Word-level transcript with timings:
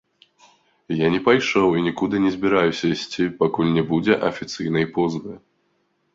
Я 0.99 1.07
не 1.15 1.19
пайшоў 1.27 1.69
і 1.79 1.83
нікуды 1.87 2.15
не 2.25 2.31
збіраюся 2.37 2.83
ісці, 2.95 3.29
пакуль 3.43 3.71
не 3.77 3.83
будзе 3.93 4.13
афіцыйнай 4.33 4.85
позвы. 4.99 5.33